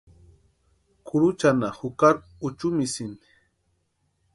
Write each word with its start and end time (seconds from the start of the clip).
Kuruchanha 1.05 1.67
jukari 1.77 2.21
uchumisïnti. 2.47 3.27